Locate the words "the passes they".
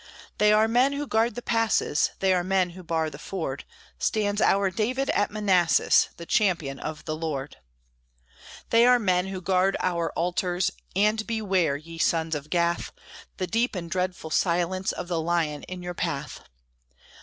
1.35-2.33